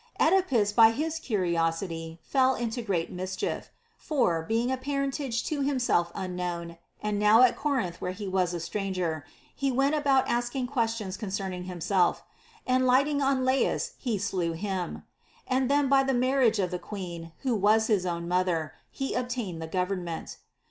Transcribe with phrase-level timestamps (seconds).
[0.19, 3.69] Oedipus by his curiosity fell into great mischief;
[3.99, 8.27] for, being of a par entage to himself unknown and now at Corinth where he
[8.27, 12.23] was a stranger, he went about asking questions concern ing himself,
[12.65, 15.03] and lighting on Laius he slew him;
[15.45, 19.61] and then by the marriage of the queen, who was his own mother, he obtained
[19.61, 20.37] the government.